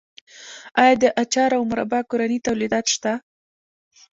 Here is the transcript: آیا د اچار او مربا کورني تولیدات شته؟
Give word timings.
آیا 0.81 0.95
د 1.03 1.05
اچار 1.21 1.51
او 1.57 1.63
مربا 1.71 1.99
کورني 2.09 2.39
تولیدات 2.47 2.85
شته؟ 2.93 3.13